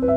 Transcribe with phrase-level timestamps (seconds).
[0.00, 0.10] Welcome,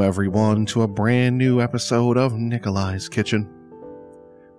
[0.00, 3.57] everyone, to a brand new episode of Nikolai's Kitchen.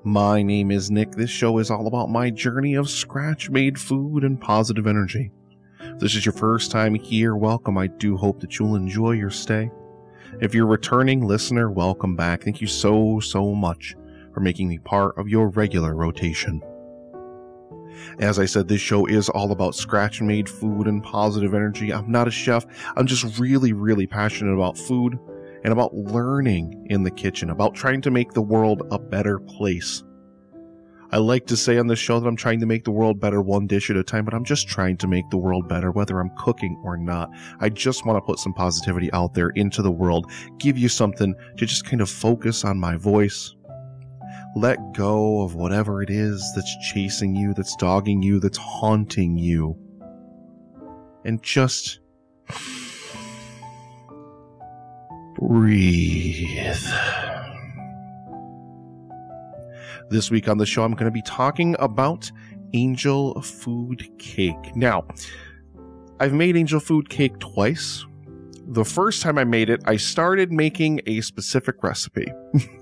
[0.06, 1.12] My name is Nick.
[1.12, 5.30] This show is all about my journey of scratch made food and positive energy.
[5.82, 7.78] If this is your first time here, welcome.
[7.78, 9.70] I do hope that you'll enjoy your stay.
[10.40, 12.44] If you're a returning listener, welcome back.
[12.44, 13.98] Thank you so, so much
[14.34, 16.62] for making me part of your regular rotation.
[18.20, 21.92] As I said, this show is all about scratch made food and positive energy.
[21.92, 22.66] I'm not a chef.
[22.96, 25.20] I'm just really, really passionate about food
[25.64, 30.04] and about learning in the kitchen, about trying to make the world a better place.
[31.12, 33.42] I like to say on this show that I'm trying to make the world better
[33.42, 36.20] one dish at a time, but I'm just trying to make the world better, whether
[36.20, 37.32] I'm cooking or not.
[37.60, 41.34] I just want to put some positivity out there into the world, give you something
[41.58, 43.56] to just kind of focus on my voice,
[44.56, 49.76] let go of whatever it is that's chasing you, that's dogging you, that's haunting you.
[51.26, 52.02] And just
[55.40, 56.78] breathe.
[60.10, 62.32] This week on the show, I'm going to be talking about
[62.74, 64.76] angel food cake.
[64.76, 65.06] Now,
[66.20, 68.06] I've made angel food cake twice.
[68.68, 72.28] The first time I made it, I started making a specific recipe.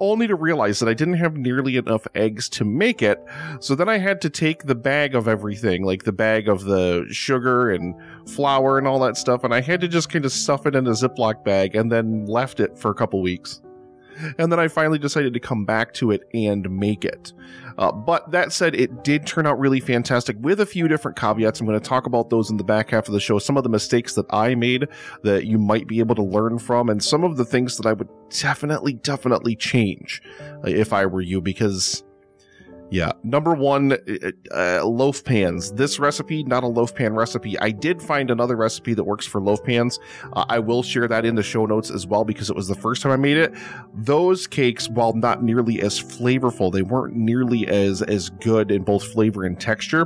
[0.00, 3.24] only to realize that I didn't have nearly enough eggs to make it.
[3.60, 7.06] So then I had to take the bag of everything, like the bag of the
[7.10, 7.94] sugar and
[8.28, 10.86] flour and all that stuff, and I had to just kind of stuff it in
[10.86, 13.60] a Ziploc bag and then left it for a couple weeks
[14.38, 17.32] and then I finally decided to come back to it and make it.
[17.76, 21.60] Uh, but that said, it did turn out really fantastic with a few different caveats.
[21.60, 23.38] I'm going to talk about those in the back half of the show.
[23.38, 24.86] Some of the mistakes that I made
[25.22, 27.92] that you might be able to learn from, and some of the things that I
[27.92, 32.04] would definitely, definitely change uh, if I were you, because
[32.90, 33.12] yeah.
[33.22, 35.72] Number one, uh, uh, loaf pans.
[35.72, 37.58] This recipe, not a loaf pan recipe.
[37.58, 39.98] I did find another recipe that works for loaf pans.
[40.34, 42.74] Uh, I will share that in the show notes as well because it was the
[42.74, 43.54] first time I made it.
[43.94, 49.04] Those cakes, while not nearly as flavorful, they weren't nearly as, as good in both
[49.04, 50.04] flavor and texture,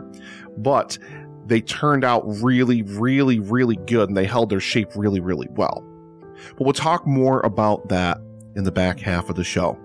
[0.56, 0.98] but
[1.46, 5.84] they turned out really, really, really good and they held their shape really, really well.
[6.56, 8.18] But we'll talk more about that
[8.54, 9.78] in the back half of the show.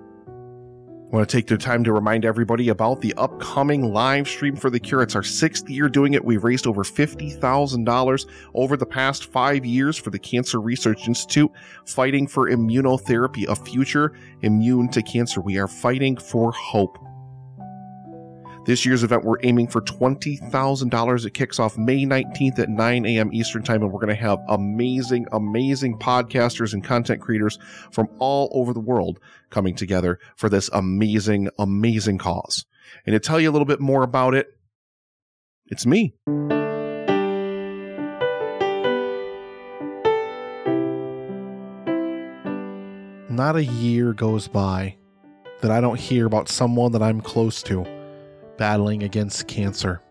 [1.13, 4.79] Want to take the time to remind everybody about the upcoming live stream for the
[4.79, 5.03] cure.
[5.03, 6.25] It's our sixth year doing it.
[6.25, 8.25] We've raised over $50,000
[8.55, 11.51] over the past five years for the Cancer Research Institute,
[11.85, 15.39] fighting for immunotherapy, a future immune to cancer.
[15.39, 16.97] We are fighting for hope.
[18.65, 21.25] This year's event, we're aiming for $20,000.
[21.25, 23.33] It kicks off May 19th at 9 a.m.
[23.33, 27.59] Eastern Time, and we're going to have amazing, amazing podcasters and content creators
[27.91, 29.19] from all over the world
[29.49, 32.65] coming together for this amazing, amazing cause.
[33.05, 34.47] And to tell you a little bit more about it,
[35.65, 36.13] it's me.
[43.29, 44.95] Not a year goes by
[45.59, 47.83] that I don't hear about someone that I'm close to
[48.63, 50.01] battling against cancer.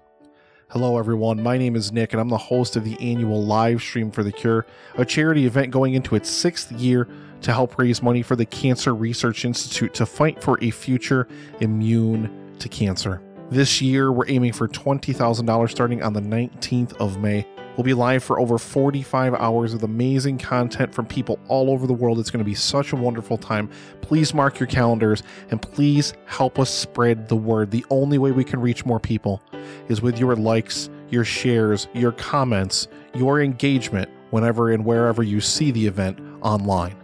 [0.68, 1.42] Hello, everyone.
[1.42, 4.30] My name is Nick, and I'm the host of the annual live stream for the
[4.30, 7.08] cure, a charity event going into its sixth year
[7.41, 11.28] to help raise money for the Cancer Research Institute to fight for a future
[11.60, 13.22] immune to cancer.
[13.48, 17.46] This year, we're aiming for $20,000 starting on the 19th of May.
[17.77, 21.94] We'll be live for over 45 hours with amazing content from people all over the
[21.94, 22.19] world.
[22.19, 23.71] It's going to be such a wonderful time.
[24.03, 27.71] Please mark your calendars and please help us spread the word.
[27.71, 29.43] The only way we can reach more people
[29.88, 35.71] is with your likes, your shares, your comments, your engagement whenever and wherever you see
[35.71, 36.97] the event online.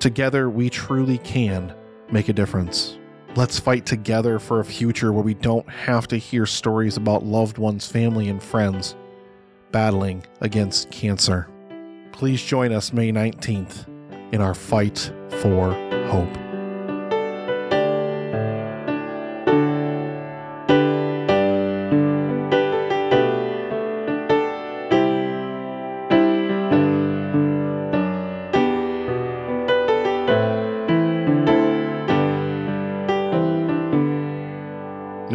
[0.00, 1.74] Together, we truly can
[2.10, 2.96] make a difference.
[3.36, 7.58] Let's fight together for a future where we don't have to hear stories about loved
[7.58, 8.96] ones, family, and friends
[9.72, 11.48] battling against cancer.
[12.12, 13.86] Please join us May 19th
[14.32, 15.72] in our fight for
[16.08, 16.36] hope.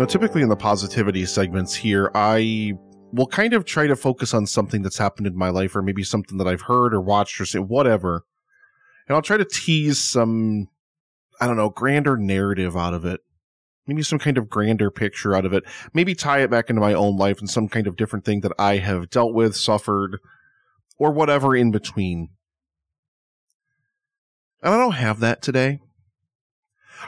[0.10, 2.78] Typically in the positivity segments here, I
[3.14, 6.04] will kind of try to focus on something that's happened in my life or maybe
[6.04, 8.26] something that I've heard or watched or whatever.
[9.08, 10.68] And I'll try to tease some,
[11.40, 13.22] I don't know, grander narrative out of it.
[13.88, 15.64] maybe some kind of grander picture out of it.
[15.94, 18.54] Maybe tie it back into my own life and some kind of different thing that
[18.58, 20.20] I have dealt with, suffered,
[20.98, 22.30] or whatever in between.
[24.62, 25.80] And I don't have that today.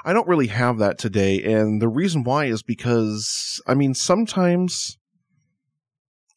[0.04, 1.42] I don't really have that today.
[1.42, 4.98] And the reason why is because, I mean, sometimes,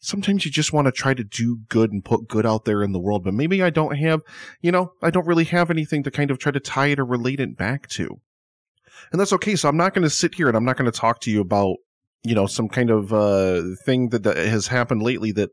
[0.08, 2.92] sometimes you just want to try to do good and put good out there in
[2.92, 3.24] the world.
[3.24, 4.22] But maybe I don't have,
[4.62, 7.04] you know, I don't really have anything to kind of try to tie it or
[7.04, 8.18] relate it back to.
[9.12, 9.54] And that's okay.
[9.54, 11.40] So I'm not going to sit here and I'm not going to talk to you
[11.40, 11.76] about,
[12.24, 15.50] you know, some kind of uh, thing that, that has happened lately that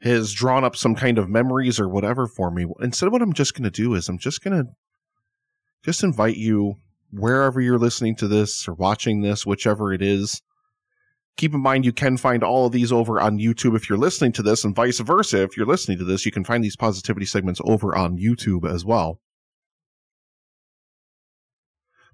[0.00, 2.66] has drawn up some kind of memories or whatever for me.
[2.80, 4.70] Instead, what I'm just going to do is I'm just going to
[5.84, 6.76] just invite you
[7.10, 10.40] wherever you're listening to this or watching this, whichever it is.
[11.38, 14.32] Keep in mind, you can find all of these over on YouTube if you're listening
[14.32, 15.40] to this, and vice versa.
[15.40, 18.84] If you're listening to this, you can find these positivity segments over on YouTube as
[18.84, 19.20] well.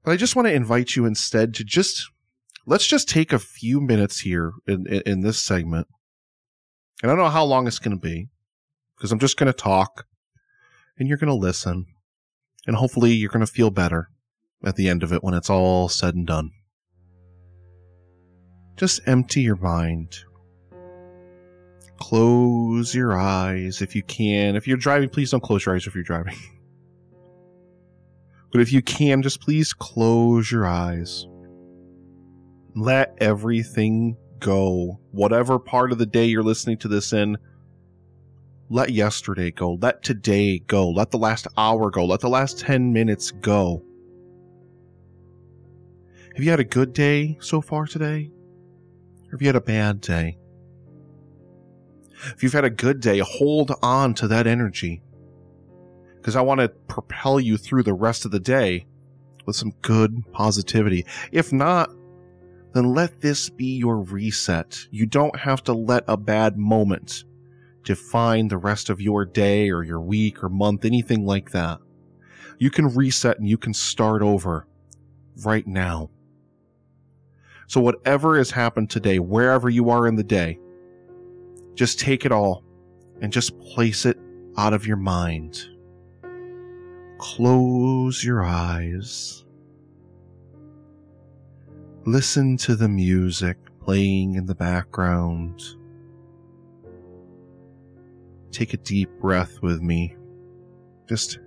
[0.05, 2.11] But I just want to invite you instead to just
[2.67, 5.89] let's just take a few minutes here in, in, in this segment.
[7.03, 8.29] And I don't know how long it's going to be
[8.95, 10.05] because I'm just going to talk
[10.99, 11.87] and you're going to listen.
[12.67, 14.11] And hopefully you're going to feel better
[14.63, 16.51] at the end of it when it's all said and done.
[18.77, 20.19] Just empty your mind.
[21.99, 24.57] Close your eyes if you can.
[24.57, 26.37] If you're driving, please don't close your eyes if you're driving.
[28.53, 31.27] But if you can, just please close your eyes.
[32.77, 35.01] Let everything go.
[35.11, 37.37] Whatever part of the day you're listening to this in,
[38.71, 39.77] let yesterday go.
[39.83, 40.89] Let today go.
[40.89, 42.05] Let the last hour go.
[42.05, 43.83] Let the last 10 minutes go.
[46.37, 48.31] Have you had a good day so far today?
[49.35, 50.39] Or have you had a bad day?
[52.37, 55.03] If you've had a good day, hold on to that energy
[56.15, 58.87] because I want to propel you through the rest of the day
[59.45, 61.05] with some good positivity.
[61.33, 61.91] If not,
[62.75, 64.87] then let this be your reset.
[64.93, 67.25] You don't have to let a bad moment
[67.83, 71.81] define the rest of your day or your week or month, anything like that.
[72.61, 74.69] You can reset and you can start over
[75.45, 76.11] right now.
[77.67, 80.59] So, whatever has happened today, wherever you are in the day,
[81.75, 82.65] just take it all
[83.21, 84.19] and just place it
[84.57, 85.65] out of your mind
[87.25, 89.45] close your eyes.
[92.05, 95.63] Listen to the music playing in the background.
[98.51, 100.17] Take a deep breath with me.
[101.09, 101.39] Just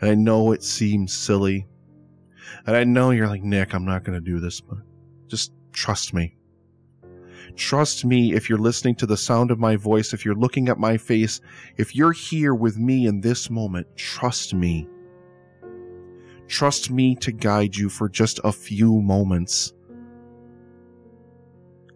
[0.00, 1.66] And I know it seems silly.
[2.66, 4.78] And I know you're like, Nick, I'm not going to do this, but
[5.28, 6.36] just Trust me.
[7.56, 10.78] Trust me if you're listening to the sound of my voice, if you're looking at
[10.78, 11.40] my face,
[11.76, 14.88] if you're here with me in this moment, trust me.
[16.46, 19.72] Trust me to guide you for just a few moments.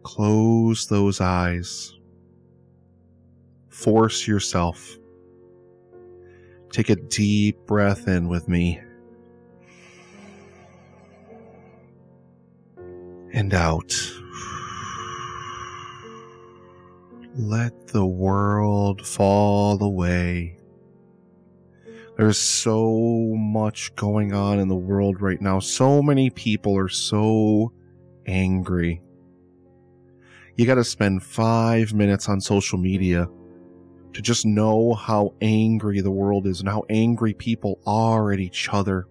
[0.03, 1.93] Close those eyes.
[3.69, 4.99] Force yourself.
[6.75, 8.81] Take a deep breath in with me.
[13.35, 13.93] and out.
[17.37, 20.57] Let the world fall away.
[22.17, 25.59] There's so much going on in the world right now.
[25.59, 27.73] So many people are so
[28.27, 29.03] angry.
[30.57, 33.29] You gotta spend five minutes on social media
[34.15, 38.69] to just know how angry the world is and how angry people are at each
[38.73, 39.07] other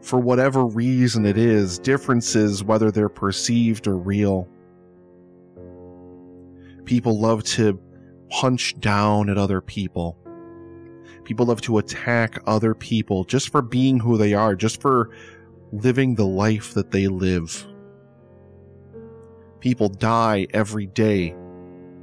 [0.00, 4.48] for whatever reason it is, differences, whether they're perceived or real.
[6.84, 7.78] People love to
[8.30, 10.16] punch down at other people.
[11.24, 15.10] People love to attack other people just for being who they are, just for
[15.72, 17.66] living the life that they live.
[19.60, 21.34] People die every day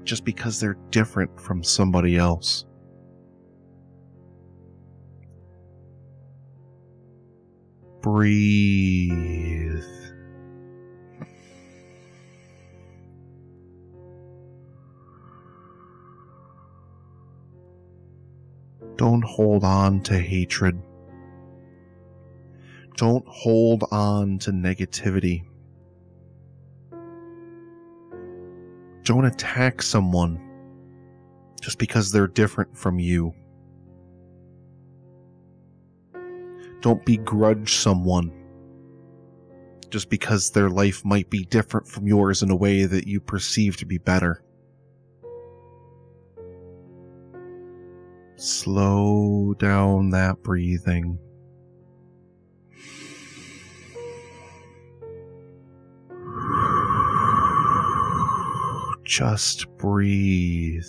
[0.05, 2.65] just because they're different from somebody else.
[8.05, 9.83] breathe.
[18.95, 20.79] Don't hold on to hatred.
[22.95, 25.45] Don't hold on to negativity.
[29.05, 30.41] Don't attack someone
[31.62, 33.35] just because they're different from you.
[36.81, 38.31] Don't begrudge someone
[39.91, 43.77] just because their life might be different from yours in a way that you perceive
[43.77, 44.43] to be better.
[48.38, 51.19] Slow down that breathing.
[59.17, 60.84] Just breathe.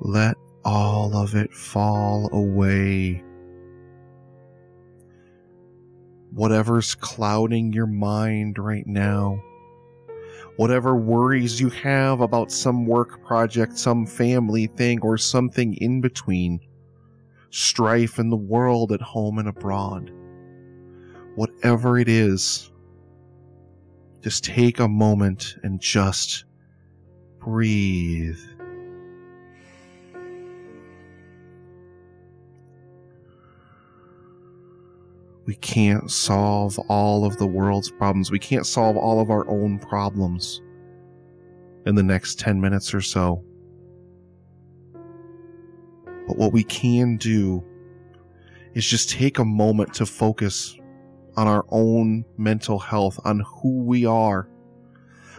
[0.00, 3.22] Let all of it fall away.
[6.32, 9.40] Whatever's clouding your mind right now,
[10.56, 16.58] whatever worries you have about some work project, some family thing, or something in between,
[17.50, 20.10] strife in the world at home and abroad,
[21.36, 22.72] whatever it is,
[24.22, 26.44] just take a moment and just
[27.38, 28.38] breathe.
[35.46, 38.30] We can't solve all of the world's problems.
[38.30, 40.60] We can't solve all of our own problems
[41.86, 43.42] in the next 10 minutes or so.
[46.26, 47.64] But what we can do
[48.74, 50.77] is just take a moment to focus
[51.38, 54.48] on our own mental health, on who we are,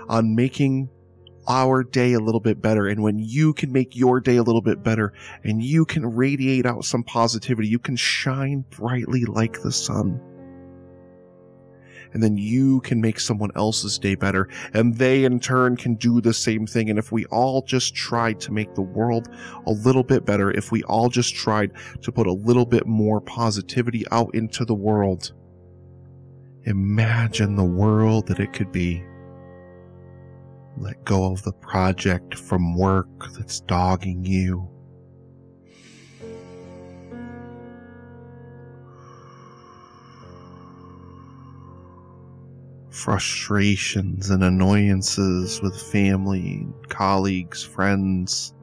[0.08, 0.89] on making
[1.46, 2.88] our day a little bit better.
[2.88, 5.12] And when you can make your day a little bit better
[5.44, 10.22] and you can radiate out some positivity, you can shine brightly like the sun.
[12.13, 14.48] And then you can make someone else's day better.
[14.74, 16.89] And they in turn can do the same thing.
[16.89, 19.27] And if we all just tried to make the world
[19.68, 21.72] a little bit better, if we all just tried
[22.03, 25.34] to put a little bit more positivity out into the world,
[26.69, 29.03] imagine the world that it could be.
[30.77, 34.69] Let go of the project from work that's dogging you.
[42.89, 48.53] Frustrations and annoyances with family, colleagues, friends.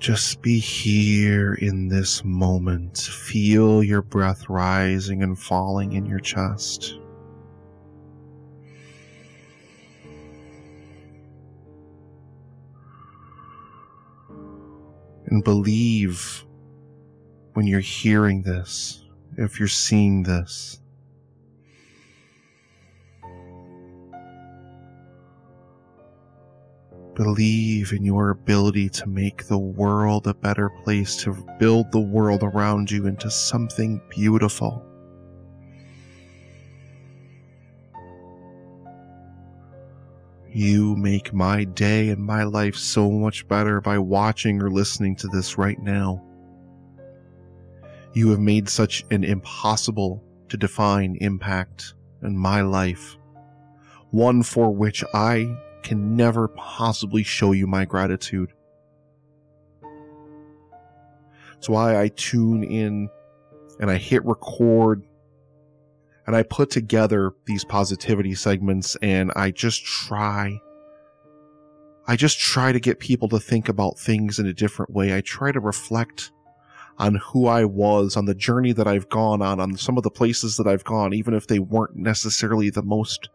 [0.00, 2.96] Just be here in this moment.
[2.96, 6.94] Feel your breath rising and falling in your chest.
[15.26, 16.46] And believe
[17.52, 19.04] when you're hearing this,
[19.36, 20.79] if you're seeing this,
[27.20, 32.42] Believe in your ability to make the world a better place, to build the world
[32.42, 34.82] around you into something beautiful.
[40.48, 45.28] You make my day and my life so much better by watching or listening to
[45.28, 46.24] this right now.
[48.14, 53.18] You have made such an impossible to define impact in my life,
[54.10, 58.52] one for which I can never possibly show you my gratitude.
[61.56, 63.08] It's why I tune in
[63.80, 65.04] and I hit record
[66.26, 70.60] and I put together these positivity segments and I just try.
[72.06, 75.14] I just try to get people to think about things in a different way.
[75.14, 76.32] I try to reflect
[76.98, 80.10] on who I was, on the journey that I've gone on, on some of the
[80.10, 83.28] places that I've gone, even if they weren't necessarily the most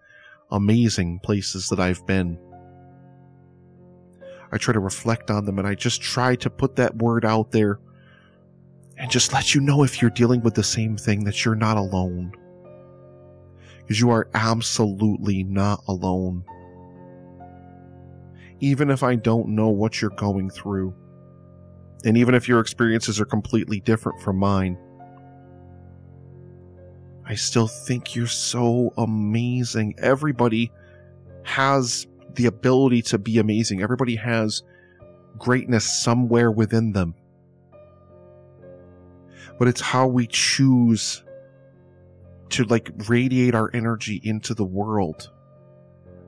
[0.51, 2.37] amazing places that I've been.
[4.51, 7.51] I try to reflect on them and I just try to put that word out
[7.51, 7.79] there
[8.97, 11.77] and just let you know if you're dealing with the same thing that you're not
[11.77, 12.31] alone.
[13.79, 16.43] Because you are absolutely not alone.
[18.61, 20.95] Even if I don't know what you're going through,
[22.05, 24.77] and even if your experiences are completely different from mine,
[27.27, 29.95] I still think you're so amazing.
[29.97, 30.71] Everybody
[31.43, 33.81] has the ability to be amazing.
[33.81, 34.63] Everybody has
[35.37, 37.15] greatness somewhere within them.
[39.57, 41.23] But it's how we choose
[42.49, 45.31] to like radiate our energy into the world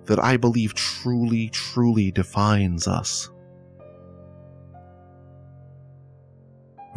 [0.06, 3.30] that I believe truly, truly defines us.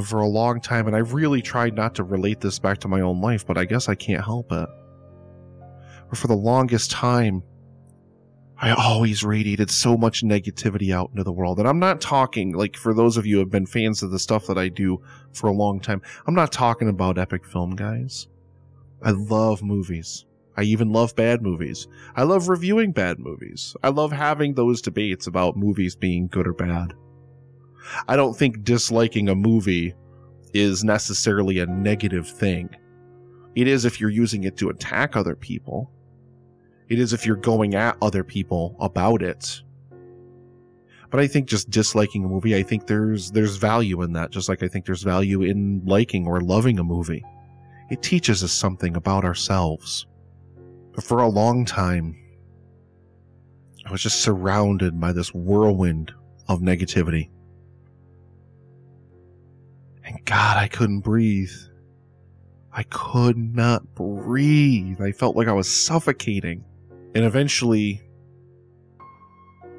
[0.02, 3.00] For a long time, and I've really tried not to relate this back to my
[3.00, 4.69] own life, but I guess I can't help it.
[6.09, 7.42] But for the longest time,
[8.57, 11.59] I always radiated so much negativity out into the world.
[11.59, 14.19] And I'm not talking, like, for those of you who have been fans of the
[14.19, 15.02] stuff that I do
[15.33, 18.28] for a long time, I'm not talking about epic film guys.
[19.02, 20.25] I love movies.
[20.57, 21.88] I even love bad movies.
[22.14, 23.75] I love reviewing bad movies.
[23.83, 26.95] I love having those debates about movies being good or bad.
[28.09, 29.95] I don't think disliking a movie
[30.55, 32.71] is necessarily a negative thing.
[33.55, 35.91] It is if you're using it to attack other people.
[36.89, 39.63] it is if you're going at other people about it.
[41.11, 44.49] But I think just disliking a movie, I think there's there's value in that, just
[44.49, 47.25] like I think there's value in liking or loving a movie.
[47.91, 50.07] It teaches us something about ourselves.
[50.95, 52.17] But for a long time,
[53.87, 56.13] I was just surrounded by this whirlwind
[56.49, 57.31] of negativity.
[60.11, 61.52] And God, I couldn't breathe.
[62.73, 65.00] I could not breathe.
[65.00, 66.64] I felt like I was suffocating.
[67.14, 68.02] And eventually,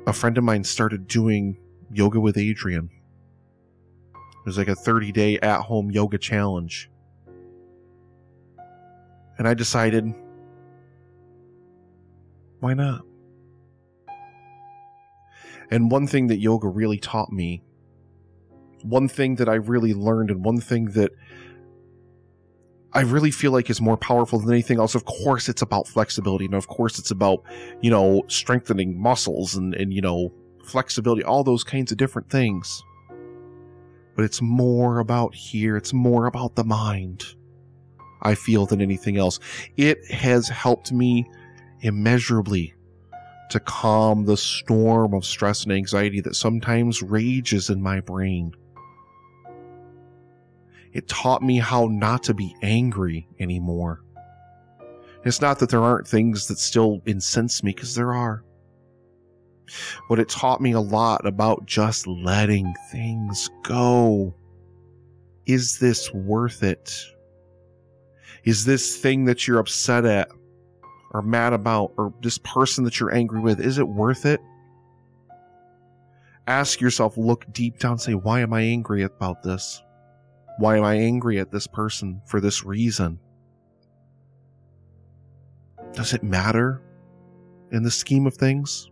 [0.07, 1.57] a friend of mine started doing
[1.91, 2.89] yoga with Adriene.
[4.13, 6.89] It was like a 30 day at home yoga challenge.
[9.37, 10.13] And I decided,
[12.61, 13.01] why not?
[15.69, 17.63] And one thing that yoga really taught me,
[18.83, 21.11] one thing that I really learned, and one thing that
[22.93, 24.95] I really feel like is more powerful than anything else.
[24.95, 27.43] Of course, it's about flexibility, and of course, it's about
[27.81, 30.33] you know strengthening muscles and and you know
[30.63, 32.83] flexibility, all those kinds of different things.
[34.15, 35.77] But it's more about here.
[35.77, 37.23] It's more about the mind.
[38.21, 39.39] I feel than anything else.
[39.77, 41.25] It has helped me
[41.79, 42.75] immeasurably
[43.49, 48.53] to calm the storm of stress and anxiety that sometimes rages in my brain.
[50.93, 54.01] It taught me how not to be angry anymore.
[55.23, 58.43] It's not that there aren't things that still incense me, because there are.
[60.09, 64.35] But it taught me a lot about just letting things go.
[65.45, 66.93] Is this worth it?
[68.43, 70.29] Is this thing that you're upset at
[71.11, 74.39] or mad about or this person that you're angry with, is it worth it?
[76.47, 79.81] Ask yourself, look deep down, say, why am I angry about this?
[80.61, 83.19] Why am I angry at this person for this reason?
[85.93, 86.83] Does it matter
[87.71, 88.91] in the scheme of things?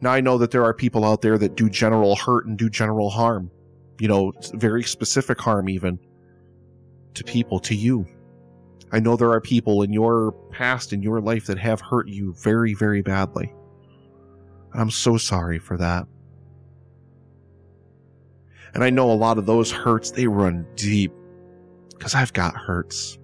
[0.00, 2.70] Now, I know that there are people out there that do general hurt and do
[2.70, 3.50] general harm,
[3.98, 5.98] you know, very specific harm, even
[7.12, 8.06] to people, to you.
[8.92, 12.32] I know there are people in your past, in your life, that have hurt you
[12.42, 13.52] very, very badly.
[14.72, 16.06] I'm so sorry for that.
[18.74, 21.12] And I know a lot of those hurts, they run deep.
[21.90, 23.18] Because I've got hurts.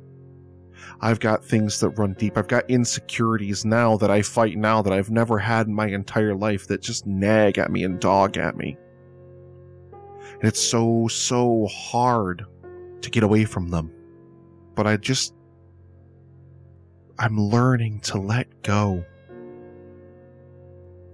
[1.00, 2.36] I've got things that run deep.
[2.36, 6.34] I've got insecurities now that I fight now that I've never had in my entire
[6.34, 8.76] life that just nag at me and dog at me.
[10.40, 12.44] And it's so, so hard
[13.02, 13.92] to get away from them.
[14.74, 15.34] But I just
[17.18, 19.04] I'm learning to let go.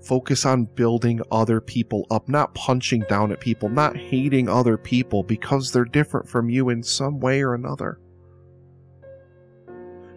[0.02, 5.22] Focus on building other people up, not punching down at people, not hating other people
[5.22, 8.00] because they're different from you in some way or another.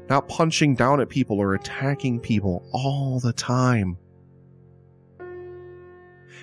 [0.10, 3.98] Not punching down at people or attacking people all the time.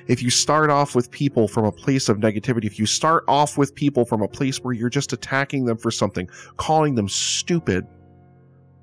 [0.07, 3.57] If you start off with people from a place of negativity, if you start off
[3.57, 7.87] with people from a place where you're just attacking them for something, calling them stupid,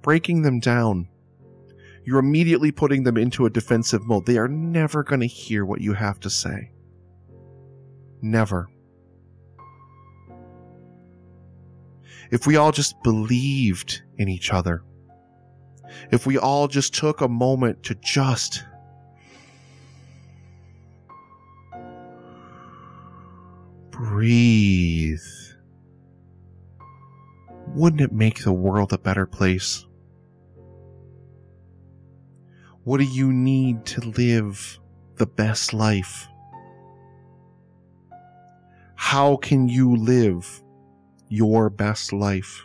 [0.02, 1.10] breaking them down,
[2.10, 4.26] you're immediately putting them into a defensive mode.
[4.26, 6.72] They are never going to hear what you have to say.
[8.20, 8.68] Never.
[12.32, 14.82] If we all just believed in each other,
[16.10, 18.64] if we all just took a moment to just
[23.92, 25.20] breathe,
[27.68, 29.86] wouldn't it make the world a better place?
[32.90, 34.80] What do you need to live
[35.18, 36.28] the best life?
[38.96, 40.64] How can you live
[41.28, 42.64] your best life?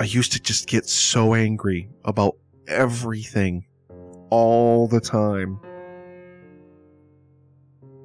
[0.00, 2.34] I used to just get so angry about
[2.66, 3.66] everything
[4.30, 5.60] all the time.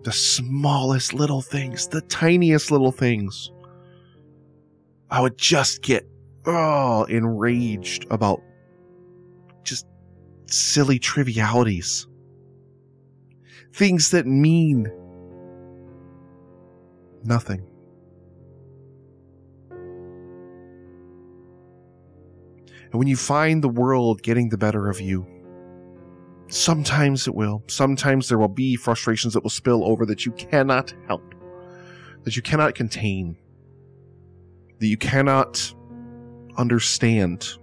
[0.04, 3.51] The smallest little things, the tiniest little things.
[5.10, 6.08] I would just get
[6.45, 8.43] oh enraged about
[9.65, 9.86] just
[10.47, 12.08] silly trivialities.
[13.73, 14.91] Things that mean
[17.23, 17.67] nothing.
[22.91, 25.28] And when you find the world getting the better of you,
[26.47, 27.63] sometimes it will.
[27.67, 31.36] Sometimes there will be frustrations that will spill over that you cannot help,
[32.23, 33.36] that you cannot contain,
[34.80, 35.73] that you cannot
[36.58, 37.58] understand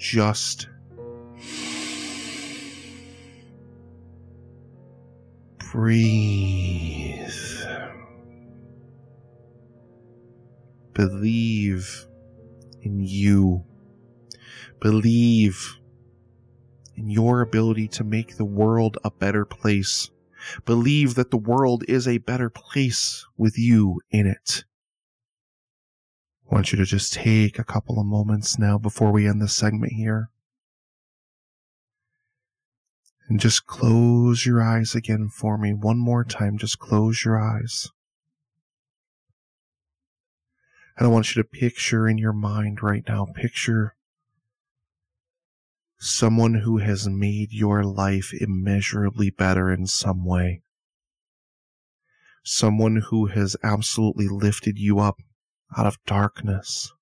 [0.00, 0.66] just
[5.70, 7.30] breathe.
[10.94, 12.06] Believe
[12.80, 13.62] in you.
[14.80, 15.76] Believe
[16.96, 20.10] in your ability to make the world a better place.
[20.64, 24.64] Believe that the world is a better place with you in it.
[26.50, 29.54] I want you to just take a couple of moments now before we end this
[29.54, 30.30] segment here.
[33.28, 36.58] And just close your eyes again for me one more time.
[36.58, 37.88] Just close your eyes.
[40.98, 43.94] And I want you to picture in your mind right now, picture
[45.98, 50.62] someone who has made your life immeasurably better in some way.
[52.42, 55.18] Someone who has absolutely lifted you up
[55.76, 56.92] out of darkness.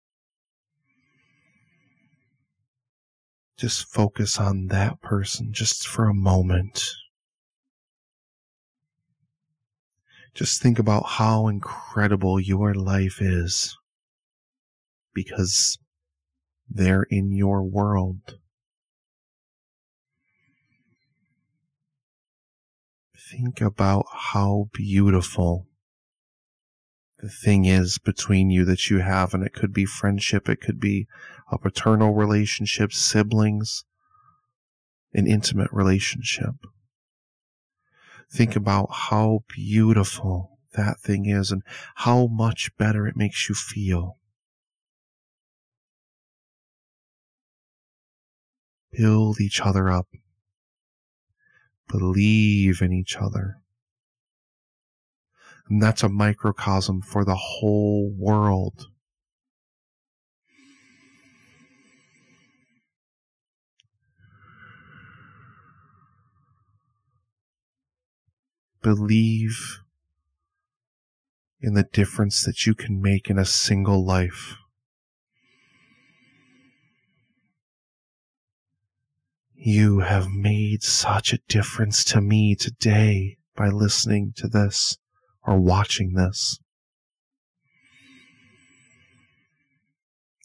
[3.57, 6.83] Just focus on that person just for a moment.
[10.35, 13.77] Just think about how incredible your life is
[15.13, 15.79] because
[16.71, 18.39] they're in your world.
[23.31, 25.67] think about how beautiful
[27.21, 30.79] the thing is between you that you have, and it could be friendship, it could
[30.79, 31.07] be
[31.51, 33.85] a paternal relationship, siblings,
[35.13, 36.55] an intimate relationship.
[38.31, 41.63] Think about how beautiful that thing is and
[41.97, 44.19] how much better it makes you feel.
[48.93, 50.09] Build each other up
[51.89, 53.59] believe in each other.
[55.69, 58.87] And that's a microcosm for the whole world.
[68.83, 69.81] Believe
[71.61, 74.55] in the difference that you can make in a single life.
[79.55, 84.97] You have made such a difference to me today by listening to this
[85.49, 86.61] or watching this.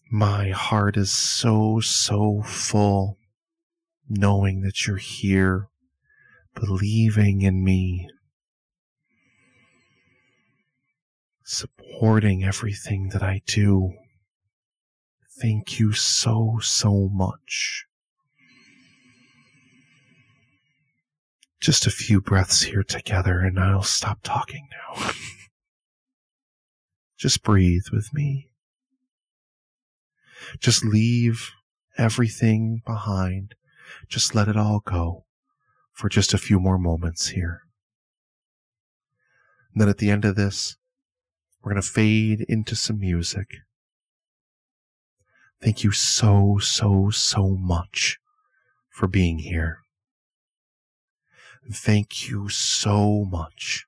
[0.09, 3.17] My heart is so, so full
[4.07, 5.67] knowing that you're here,
[6.55, 8.07] believing in me,
[11.43, 13.95] supporting everything that I do.
[15.41, 17.87] Thank you so, so much.
[21.63, 25.11] Just a few breaths here together, and I'll stop talking now.
[27.17, 28.49] Just breathe with me.
[30.59, 31.51] Just leave
[31.97, 33.55] everything behind.
[34.09, 35.23] Just let it all go
[35.93, 37.61] for just a few more moments here.
[39.71, 40.75] And then at the end of this,
[41.63, 43.47] we're going to fade into some music.
[45.61, 48.19] Thank you so, so, so much
[48.89, 49.82] for being here.
[51.71, 53.85] Thank you so much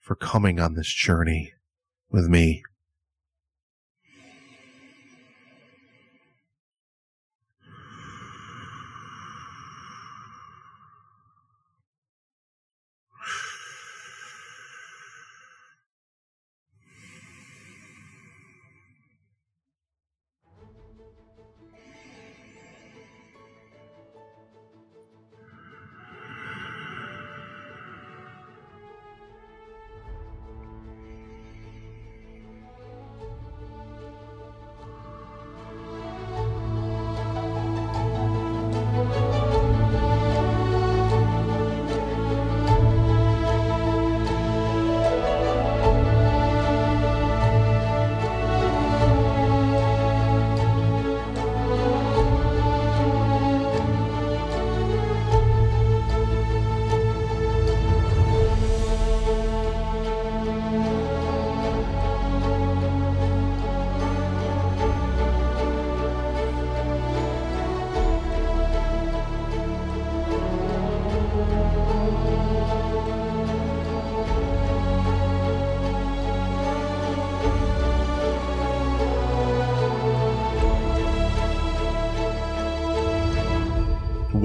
[0.00, 1.52] for coming on this journey
[2.10, 2.64] with me.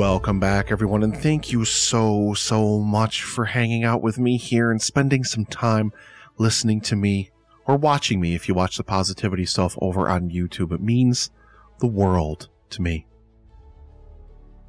[0.08, 4.70] Welcome back, everyone, and thank you so, so much for hanging out with me here
[4.70, 5.91] and spending some time
[6.38, 7.32] listening to me
[7.65, 10.72] or watching me if you watch the positivity stuff over on YouTube.
[10.72, 11.32] It means
[11.80, 13.08] the world to me.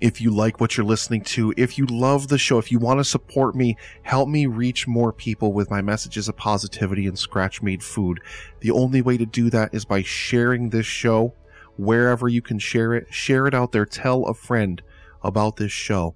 [0.00, 3.00] If you like what you're listening to, if you love the show, if you want
[3.00, 7.60] to support me, help me reach more people with my messages of positivity and scratch
[7.60, 8.20] made food.
[8.60, 11.34] The only way to do that is by sharing this show
[11.76, 13.12] wherever you can share it.
[13.12, 13.84] Share it out there.
[13.84, 14.80] Tell a friend
[15.22, 16.14] about this show.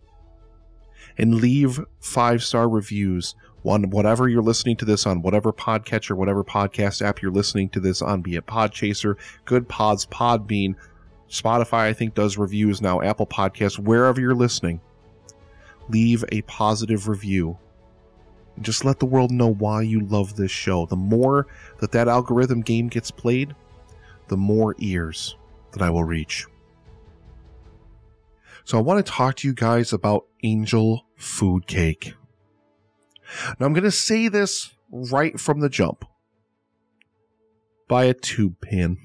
[1.19, 3.35] And leave five star reviews
[3.65, 7.81] on whatever you're listening to this on, whatever podcatcher, whatever podcast app you're listening to
[7.81, 10.75] this on, be it Podchaser, Goodpods, Podbean,
[11.29, 14.81] Spotify, I think does reviews now, Apple Podcasts, wherever you're listening.
[15.89, 17.59] Leave a positive review.
[18.61, 20.87] Just let the world know why you love this show.
[20.87, 21.47] The more
[21.79, 23.55] that that algorithm game gets played,
[24.29, 25.37] the more ears
[25.73, 26.47] that I will reach.
[28.65, 32.15] So I want to talk to you guys about Angel Food Cake.
[33.59, 36.05] Now I'm going to say this right from the jump.
[37.89, 38.99] Buy a tube pan.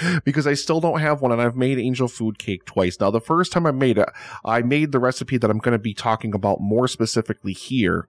[0.24, 3.00] because I still don't have one and I've made angel food cake twice.
[3.00, 4.08] Now, the first time I made it,
[4.44, 8.08] I made the recipe that I'm going to be talking about more specifically here.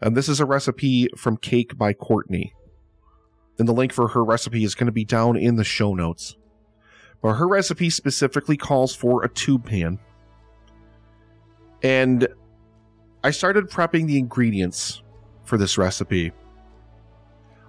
[0.00, 2.52] And this is a recipe from Cake by Courtney.
[3.58, 6.36] And the link for her recipe is going to be down in the show notes.
[7.22, 9.98] But her recipe specifically calls for a tube pan.
[11.82, 12.28] And
[13.24, 15.02] I started prepping the ingredients
[15.44, 16.32] for this recipe.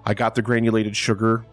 [0.05, 1.45] I got the granulated sugar.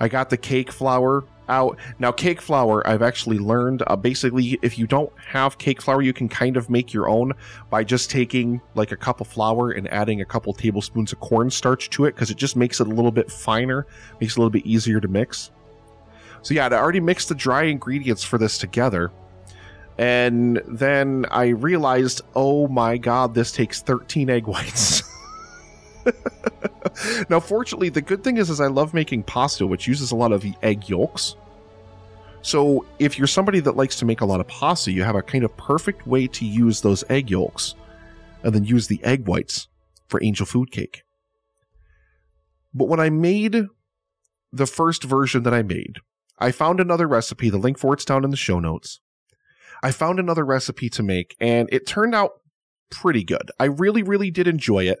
[0.00, 1.78] I got the cake flour out.
[1.98, 6.14] Now, cake flour, I've actually learned uh, basically, if you don't have cake flour, you
[6.14, 7.32] can kind of make your own
[7.68, 11.90] by just taking like a cup of flour and adding a couple tablespoons of cornstarch
[11.90, 13.86] to it because it just makes it a little bit finer,
[14.20, 15.50] makes it a little bit easier to mix.
[16.42, 19.10] So, yeah, I already mixed the dry ingredients for this together.
[19.98, 25.02] And then I realized, oh my god, this takes 13 egg whites.
[27.28, 30.32] now, fortunately, the good thing is, is I love making pasta, which uses a lot
[30.32, 31.36] of egg yolks.
[32.42, 35.22] So, if you're somebody that likes to make a lot of pasta, you have a
[35.22, 37.74] kind of perfect way to use those egg yolks,
[38.42, 39.68] and then use the egg whites
[40.08, 41.02] for angel food cake.
[42.72, 43.66] But when I made
[44.52, 45.98] the first version that I made,
[46.40, 47.50] I found another recipe.
[47.50, 49.00] The link for it's down in the show notes.
[49.82, 52.32] I found another recipe to make and it turned out
[52.90, 53.50] pretty good.
[53.58, 54.98] I really, really did enjoy it.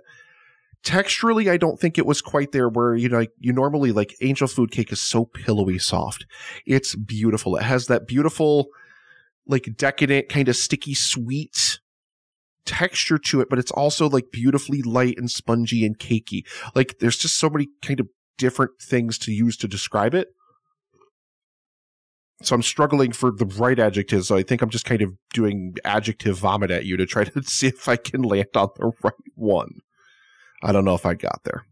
[0.82, 4.48] Texturally, I don't think it was quite there where, you know, you normally like angel
[4.48, 6.24] food cake is so pillowy soft.
[6.64, 7.56] It's beautiful.
[7.56, 8.68] It has that beautiful,
[9.46, 11.80] like decadent, kind of sticky sweet
[12.64, 16.46] texture to it, but it's also like beautifully light and spongy and cakey.
[16.74, 20.28] Like there's just so many kind of different things to use to describe it
[22.42, 24.24] so I'm struggling for the right adjective.
[24.24, 27.42] So I think I'm just kind of doing adjective vomit at you to try to
[27.42, 29.80] see if I can land on the right one.
[30.62, 31.64] I don't know if I got there.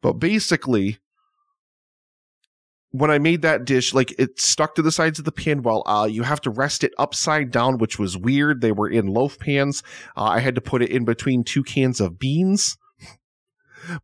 [0.00, 0.98] But basically,
[2.90, 5.82] when I made that dish, like it stuck to the sides of the pan well.
[5.86, 8.60] Uh, you have to rest it upside down, which was weird.
[8.60, 9.82] They were in loaf pans.
[10.16, 12.76] Uh, I had to put it in between two cans of beans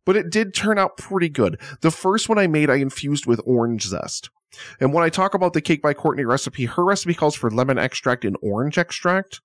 [0.05, 1.59] but it did turn out pretty good.
[1.81, 4.29] The first one I made, I infused with orange zest.
[4.79, 7.77] And when I talk about the Cake by Courtney recipe, her recipe calls for lemon
[7.77, 9.41] extract and orange extract.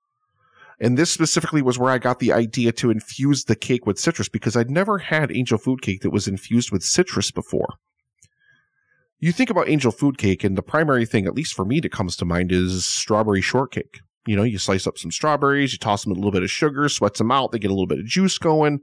[0.80, 4.28] And this specifically was where I got the idea to infuse the cake with citrus
[4.28, 7.74] because I'd never had angel food cake that was infused with citrus before.
[9.18, 11.90] You think about angel food cake, and the primary thing, at least for me, that
[11.90, 13.98] comes to mind is strawberry shortcake.
[14.26, 16.50] You know, you slice up some strawberries, you toss them in a little bit of
[16.50, 18.82] sugar, sweats them out, they get a little bit of juice going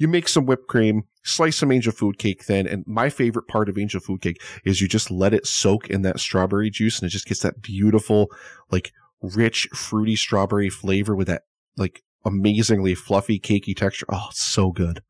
[0.00, 3.68] you make some whipped cream, slice some angel food cake thin, and my favorite part
[3.68, 7.06] of angel food cake is you just let it soak in that strawberry juice and
[7.06, 8.28] it just gets that beautiful,
[8.70, 11.42] like rich, fruity strawberry flavor with that
[11.76, 14.06] like amazingly fluffy, cakey texture.
[14.08, 15.02] Oh, it's so good.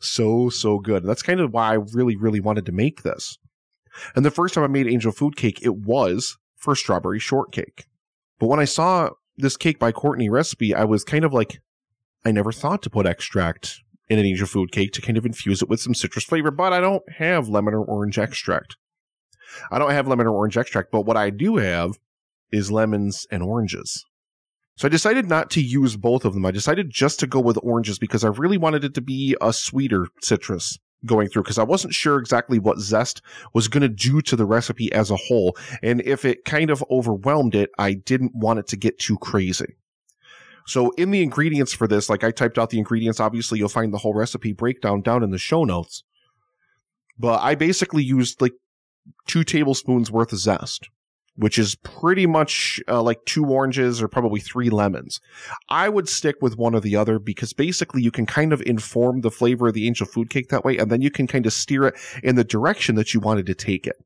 [0.00, 1.02] So, so good.
[1.04, 3.38] That's kind of why I really, really wanted to make this.
[4.14, 7.86] And the first time I made angel food cake, it was for strawberry shortcake.
[8.38, 11.60] But when I saw this cake by Courtney recipe, I was kind of like,
[12.24, 15.68] I never thought to put extract an angel food cake to kind of infuse it
[15.68, 18.76] with some citrus flavor, but I don't have lemon or orange extract.
[19.70, 21.98] I don't have lemon or orange extract, but what I do have
[22.50, 24.04] is lemons and oranges.
[24.76, 26.46] So I decided not to use both of them.
[26.46, 29.52] I decided just to go with oranges because I really wanted it to be a
[29.52, 33.20] sweeter citrus going through because I wasn't sure exactly what zest
[33.54, 35.56] was going to do to the recipe as a whole.
[35.82, 39.76] And if it kind of overwhelmed it, I didn't want it to get too crazy.
[40.68, 43.92] So in the ingredients for this, like I typed out the ingredients, obviously you'll find
[43.92, 46.04] the whole recipe breakdown down in the show notes.
[47.18, 48.52] But I basically used like
[49.26, 50.90] two tablespoons worth of zest,
[51.36, 55.20] which is pretty much uh, like two oranges or probably three lemons.
[55.70, 59.22] I would stick with one or the other because basically you can kind of inform
[59.22, 61.54] the flavor of the angel food cake that way, and then you can kind of
[61.54, 63.96] steer it in the direction that you wanted to take it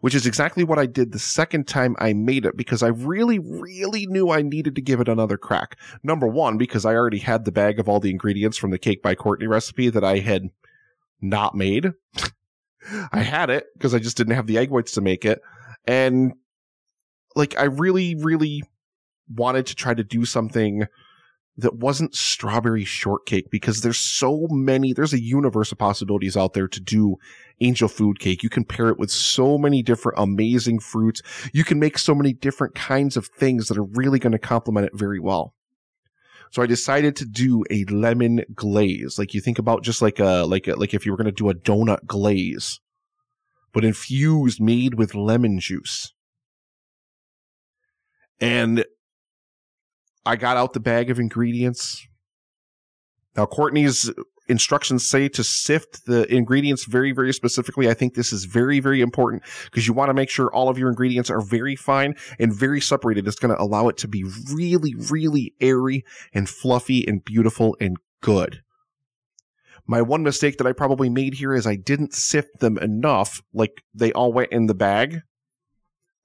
[0.00, 3.38] which is exactly what I did the second time I made it because I really,
[3.38, 5.78] really knew I needed to give it another crack.
[6.02, 9.02] Number one, because I already had the bag of all the ingredients from the Cake
[9.02, 10.50] by Courtney recipe that I had
[11.20, 11.92] not made.
[13.12, 13.18] I hmm.
[13.18, 15.40] had it because I just didn't have the egg whites to make it.
[15.86, 16.34] And
[17.34, 18.62] like, I really, really
[19.34, 20.86] wanted to try to do something
[21.56, 26.66] that wasn't strawberry shortcake because there's so many, there's a universe of possibilities out there
[26.66, 27.16] to do
[27.60, 28.42] angel food cake.
[28.42, 31.22] You can pair it with so many different amazing fruits.
[31.52, 34.86] You can make so many different kinds of things that are really going to complement
[34.86, 35.54] it very well.
[36.50, 39.18] So I decided to do a lemon glaze.
[39.18, 41.32] Like you think about just like a, like a, like if you were going to
[41.32, 42.80] do a donut glaze,
[43.72, 46.12] but infused made with lemon juice.
[48.40, 48.84] And
[50.26, 52.06] I got out the bag of ingredients.
[53.36, 54.10] Now, Courtney's
[54.48, 57.88] instructions say to sift the ingredients very, very specifically.
[57.88, 60.78] I think this is very, very important because you want to make sure all of
[60.78, 63.26] your ingredients are very fine and very separated.
[63.26, 67.96] It's going to allow it to be really, really airy and fluffy and beautiful and
[68.20, 68.62] good.
[69.86, 73.42] My one mistake that I probably made here is I didn't sift them enough.
[73.52, 75.20] Like they all went in the bag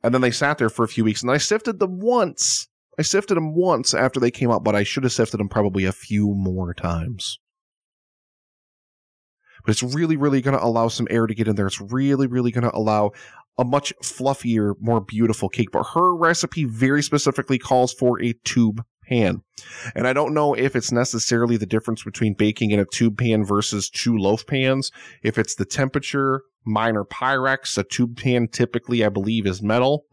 [0.01, 2.68] and then they sat there for a few weeks and I sifted them once
[2.99, 5.85] I sifted them once after they came out, but I should have sifted them probably
[5.85, 7.39] a few more times.
[9.63, 11.67] But it's really, really going to allow some air to get in there.
[11.67, 13.11] It's really, really going to allow
[13.57, 15.71] a much fluffier, more beautiful cake.
[15.71, 19.43] But her recipe very specifically calls for a tube pan.
[19.95, 23.45] And I don't know if it's necessarily the difference between baking in a tube pan
[23.45, 24.91] versus two loaf pans.
[25.23, 27.77] If it's the temperature, minor Pyrex.
[27.77, 30.03] A tube pan typically, I believe, is metal.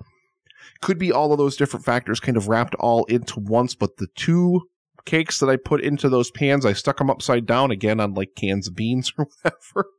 [0.80, 4.08] Could be all of those different factors kind of wrapped all into once, but the
[4.14, 4.62] two
[5.04, 8.34] cakes that I put into those pans, I stuck them upside down again on like
[8.36, 9.90] cans of beans or whatever.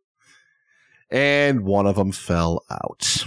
[1.09, 3.25] And one of them fell out.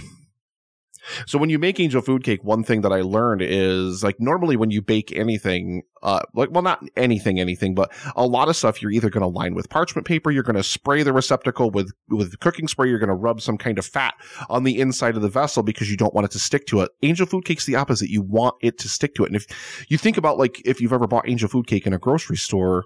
[1.25, 4.55] So when you make angel food cake, one thing that I learned is like normally
[4.55, 8.81] when you bake anything, uh, like, well, not anything, anything, but a lot of stuff
[8.81, 11.91] you're either going to line with parchment paper, you're going to spray the receptacle with,
[12.09, 14.13] with cooking spray, you're going to rub some kind of fat
[14.49, 16.91] on the inside of the vessel because you don't want it to stick to it.
[17.03, 18.09] Angel food cake's the opposite.
[18.09, 19.27] You want it to stick to it.
[19.27, 19.45] And if
[19.89, 22.85] you think about like, if you've ever bought angel food cake in a grocery store,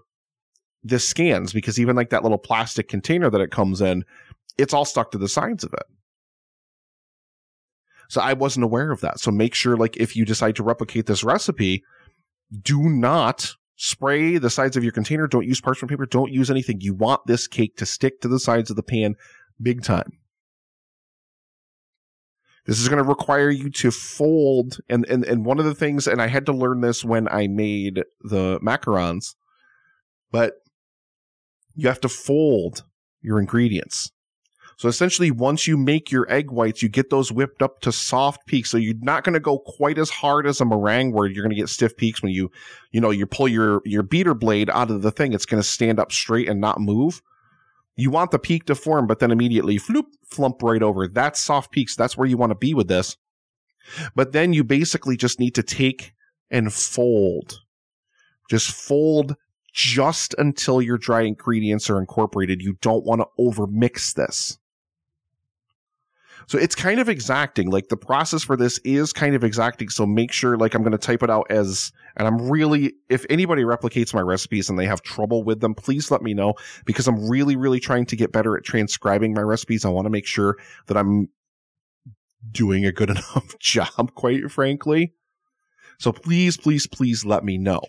[0.84, 4.06] this scans because even like that little plastic container that it comes in,
[4.58, 5.84] it's all stuck to the sides of it.
[8.10, 9.20] So I wasn't aware of that.
[9.20, 11.84] So make sure, like, if you decide to replicate this recipe,
[12.62, 15.28] do not spray the sides of your container.
[15.28, 16.06] Don't use parchment paper.
[16.06, 16.82] Don't use anything.
[16.82, 19.16] You want this cake to stick to the sides of the pan
[19.62, 20.20] big time.
[22.66, 24.78] This is going to require you to fold.
[24.90, 27.48] And, and, and one of the things, and I had to learn this when I
[27.48, 29.36] made the macarons,
[30.32, 30.56] but
[31.76, 32.84] you have to fold
[33.22, 34.12] your ingredients.
[34.78, 38.46] So essentially, once you make your egg whites, you get those whipped up to soft
[38.46, 38.70] peaks.
[38.70, 41.56] So you're not going to go quite as hard as a meringue where you're going
[41.56, 42.52] to get stiff peaks when you,
[42.92, 45.32] you know, you pull your, your beater blade out of the thing.
[45.32, 47.22] It's going to stand up straight and not move.
[47.96, 51.08] You want the peak to form, but then immediately floop, flump right over.
[51.08, 51.96] That's soft peaks.
[51.96, 53.16] That's where you want to be with this.
[54.14, 56.14] But then you basically just need to take
[56.52, 57.62] and fold.
[58.50, 59.38] Just fold
[59.74, 62.62] just until your dry ingredients are incorporated.
[62.62, 64.58] You don't want to overmix this.
[66.48, 67.70] So it's kind of exacting.
[67.70, 69.90] Like the process for this is kind of exacting.
[69.90, 73.26] So make sure, like, I'm going to type it out as, and I'm really, if
[73.30, 76.54] anybody replicates my recipes and they have trouble with them, please let me know
[76.86, 79.86] because I'm really, really trying to get better at transcribing my recipes.
[79.86, 81.30] I want to make sure that I'm
[82.52, 85.14] doing a good enough job, quite frankly.
[86.00, 87.82] So please, please, please let me know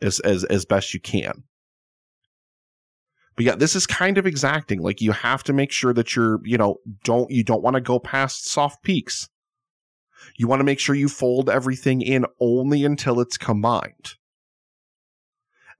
[0.00, 1.44] as, as, as best you can.
[3.36, 4.80] But yeah, this is kind of exacting.
[4.80, 7.80] Like you have to make sure that you're, you know, don't, you don't want to
[7.80, 9.28] go past soft peaks.
[10.36, 14.14] You want to make sure you fold everything in only until it's combined.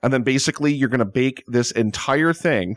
[0.03, 2.77] And then basically you're going to bake this entire thing.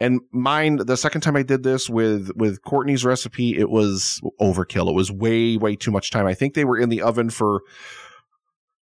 [0.00, 4.88] And mine, the second time I did this with, with Courtney's recipe, it was overkill.
[4.88, 6.26] It was way, way too much time.
[6.26, 7.62] I think they were in the oven for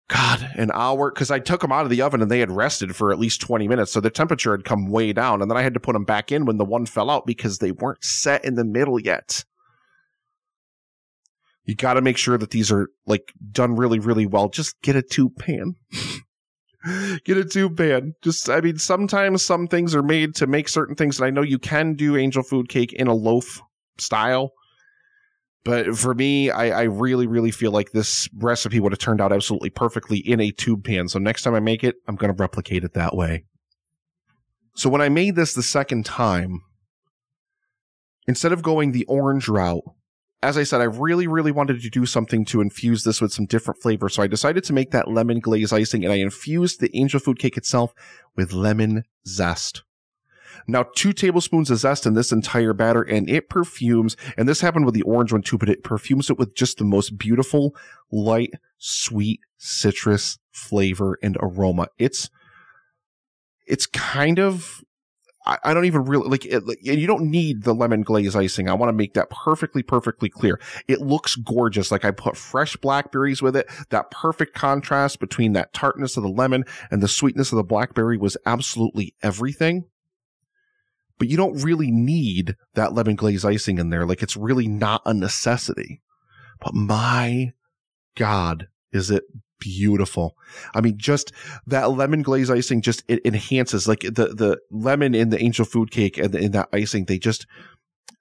[0.10, 2.96] God, an hour because I took them out of the oven and they had rested
[2.96, 3.92] for at least 20 minutes.
[3.92, 5.42] So the temperature had come way down.
[5.42, 7.60] And then I had to put them back in when the one fell out because
[7.60, 9.46] they weren't set in the middle yet.
[11.66, 14.50] You got to make sure that these are like done really, really well.
[14.50, 15.76] Just get a tube pan.
[17.24, 18.14] get a tube pan.
[18.22, 21.18] Just, I mean, sometimes some things are made to make certain things.
[21.18, 23.62] And I know you can do angel food cake in a loaf
[23.98, 24.52] style
[25.64, 29.32] but for me, I, I, really, really feel like this recipe would have turned out
[29.32, 31.08] absolutely perfectly in a tube pan.
[31.08, 33.46] So next time I make it, I'm going to replicate it that way.
[34.76, 36.62] So when I made this the second time,
[38.28, 39.84] instead of going the orange route,
[40.42, 43.46] as I said, I really, really wanted to do something to infuse this with some
[43.46, 44.10] different flavor.
[44.10, 47.40] So I decided to make that lemon glaze icing and I infused the angel food
[47.40, 47.94] cake itself
[48.36, 49.84] with lemon zest.
[50.68, 54.86] Now, two tablespoons of zest in this entire batter, and it perfumes, and this happened
[54.86, 57.76] with the orange one too, but it perfumes it with just the most beautiful,
[58.12, 61.88] light, sweet citrus flavor and aroma.
[61.98, 62.30] It's,
[63.66, 64.84] it's kind of
[65.46, 66.64] I, don't even really like it.
[66.82, 68.70] You don't need the lemon glaze icing.
[68.70, 70.60] I want to make that perfectly, perfectly clear.
[70.88, 71.92] It looks gorgeous.
[71.92, 73.70] Like I put fresh blackberries with it.
[73.90, 78.18] That perfect contrast between that tartness of the lemon and the sweetness of the blackberry
[78.18, 79.86] was absolutely everything.
[81.20, 84.06] But you don't really need that lemon glaze icing in there.
[84.06, 86.02] Like it's really not a necessity.
[86.60, 87.54] But my
[88.16, 89.24] God, is it
[89.60, 90.36] beautiful.
[90.76, 91.32] I mean, just
[91.68, 95.90] that lemon glaze icing just it enhances like the the lemon in the angel food
[95.90, 97.06] cake and in that icing.
[97.06, 97.46] They just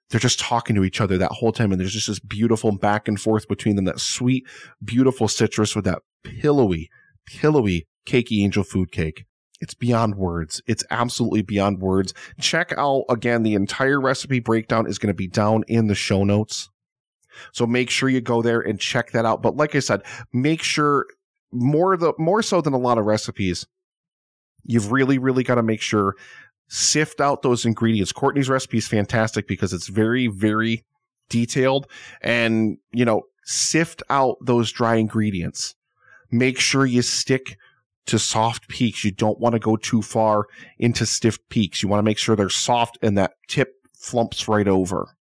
[0.09, 3.07] they're just talking to each other that whole time, and there's just this beautiful back
[3.07, 3.85] and forth between them.
[3.85, 4.45] That sweet,
[4.83, 6.89] beautiful citrus with that pillowy,
[7.25, 9.25] pillowy, cakey angel food cake.
[9.63, 10.61] It's beyond words.
[10.67, 12.13] It's absolutely beyond words.
[12.37, 16.25] Check out again the entire recipe breakdown is going to be down in the show
[16.25, 16.69] notes.
[17.53, 19.41] So make sure you go there and check that out.
[19.41, 20.01] But like I said,
[20.33, 21.05] make sure
[21.53, 23.65] more the more so than a lot of recipes,
[24.65, 26.15] you've really really got to make sure
[26.67, 28.11] sift out those ingredients.
[28.11, 30.83] Courtney's recipe is fantastic because it's very very
[31.29, 31.87] detailed
[32.21, 35.73] and you know sift out those dry ingredients.
[36.31, 37.57] Make sure you stick
[38.05, 39.03] to soft peaks.
[39.03, 40.47] You don't want to go too far
[40.77, 41.81] into stiff peaks.
[41.81, 45.15] You want to make sure they're soft and that tip flumps right over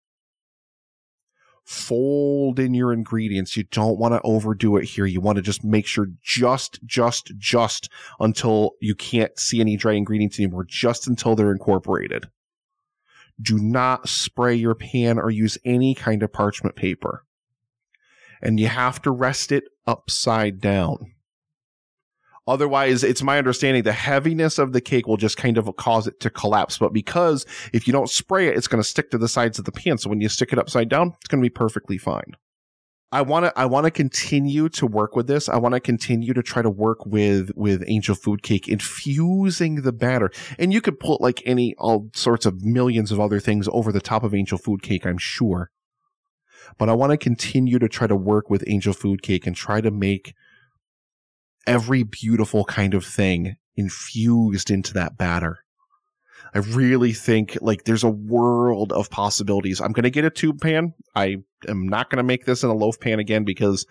[1.65, 3.57] fold in your ingredients.
[3.57, 5.07] You don't want to overdo it here.
[5.07, 7.89] You want to just make sure just, just, just
[8.21, 12.29] until you can't see any dry ingredients anymore, just until they're incorporated.
[13.41, 17.25] Do not spray your pan or use any kind of parchment paper.
[18.41, 21.13] And you have to rest it upside down.
[22.49, 26.19] Otherwise, it's my understanding the heaviness of the cake will just kind of cause it
[26.21, 26.77] to collapse.
[26.77, 29.65] But because if you don't spray it, it's going to stick to the sides of
[29.65, 29.99] the pan.
[29.99, 32.35] So when you stick it upside down, it's going to be perfectly fine.
[33.13, 35.49] I want to I want to continue to work with this.
[35.49, 39.93] I want to continue to try to work with with Angel Food Cake infusing the
[39.93, 40.31] batter.
[40.59, 44.01] And you could put like any all sorts of millions of other things over the
[44.01, 45.71] top of Angel Food Cake, I'm sure.
[46.79, 49.83] But I want to continue to try to work with Angel Food Cake and try
[49.83, 50.33] to make
[51.67, 55.65] every beautiful kind of thing infused into that batter.
[56.55, 59.81] I really think like there's a world of possibilities.
[59.81, 60.93] I'm going to get a tube pan.
[61.15, 63.87] I am not going to make this in a loaf pan again because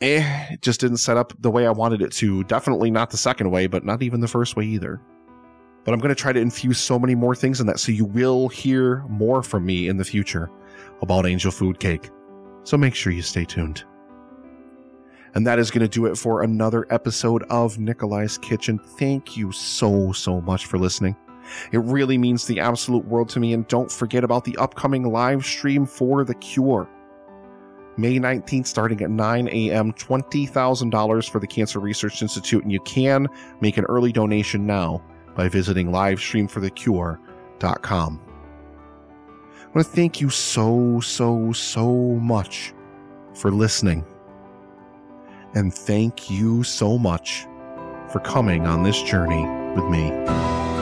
[0.00, 2.44] eh, it just didn't set up the way I wanted it to.
[2.44, 5.00] Definitely not the second way, but not even the first way either.
[5.84, 8.06] But I'm going to try to infuse so many more things in that so you
[8.06, 10.50] will hear more from me in the future
[11.02, 12.08] about Angel Food Cake.
[12.62, 13.84] So make sure you stay tuned.
[15.34, 18.78] And that is going to do it for another episode of Nikolai's Kitchen.
[18.78, 21.16] Thank you so, so much for listening.
[21.72, 23.52] It really means the absolute world to me.
[23.52, 26.88] And don't forget about the upcoming live stream for The Cure.
[27.96, 32.62] May 19th, starting at 9 a.m., $20,000 for the Cancer Research Institute.
[32.62, 33.28] And you can
[33.60, 35.04] make an early donation now
[35.34, 38.20] by visiting livestreamforthecure.com.
[39.20, 42.72] I want to thank you so, so, so much
[43.34, 44.04] for listening.
[45.54, 47.46] And thank you so much
[48.10, 49.44] for coming on this journey
[49.74, 50.73] with me.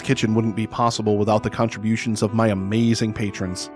[0.00, 3.70] Kitchen wouldn't be possible without the contributions of my amazing patrons.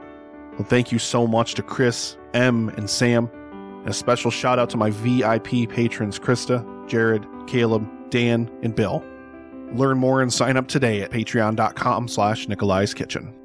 [0.52, 3.30] Well, thank you so much to Chris, M, and Sam.
[3.80, 9.04] And a special shout out to my VIP patrons Krista, Jared, Caleb, Dan, and Bill.
[9.72, 13.37] Learn more and sign up today at patreon.com slash Nikolai's Kitchen.